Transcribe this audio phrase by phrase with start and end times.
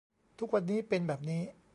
[0.39, 1.41] ทุกวันนี้เป็นแบบนี้